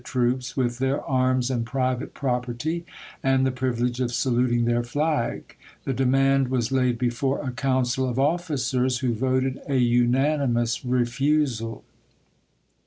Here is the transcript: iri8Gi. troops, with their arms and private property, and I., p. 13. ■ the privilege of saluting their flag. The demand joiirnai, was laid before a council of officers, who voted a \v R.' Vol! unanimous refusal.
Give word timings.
iri8Gi. 0.01 0.05
troops, 0.13 0.57
with 0.57 0.79
their 0.79 0.99
arms 1.03 1.51
and 1.51 1.63
private 1.63 2.15
property, 2.15 2.83
and 3.21 3.45
I., 3.47 3.51
p. 3.51 3.53
13. 3.53 3.53
■ 3.53 3.55
the 3.55 3.59
privilege 3.59 3.99
of 3.99 4.11
saluting 4.11 4.65
their 4.65 4.81
flag. 4.83 5.55
The 5.83 5.93
demand 5.93 6.47
joiirnai, 6.49 6.49
was 6.49 6.71
laid 6.71 6.97
before 6.97 7.39
a 7.47 7.51
council 7.51 8.09
of 8.09 8.17
officers, 8.17 8.97
who 9.05 9.13
voted 9.13 9.57
a 9.57 9.57
\v 9.57 9.59
R.' 9.59 9.65
Vol! 9.67 9.79
unanimous 9.79 10.83
refusal. 10.83 11.83